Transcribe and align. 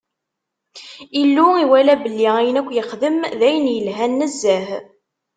Illu 1.21 1.47
iwala 1.63 1.95
belli 2.01 2.27
ayen 2.39 2.59
akk 2.61 2.69
yexdem 2.73 3.17
d 3.39 3.41
ayen 3.47 3.65
yelhan 3.75 4.13
nezzeh. 4.19 4.67